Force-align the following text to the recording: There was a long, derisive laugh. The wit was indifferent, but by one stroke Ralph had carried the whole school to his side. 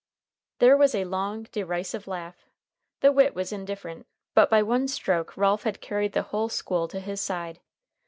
There 0.57 0.75
was 0.75 0.95
a 0.95 1.03
long, 1.03 1.43
derisive 1.51 2.07
laugh. 2.07 2.47
The 3.01 3.11
wit 3.11 3.35
was 3.35 3.53
indifferent, 3.53 4.07
but 4.33 4.49
by 4.49 4.63
one 4.63 4.87
stroke 4.87 5.37
Ralph 5.37 5.61
had 5.61 5.79
carried 5.79 6.13
the 6.13 6.23
whole 6.23 6.49
school 6.49 6.87
to 6.87 6.99
his 6.99 7.21
side. 7.21 7.59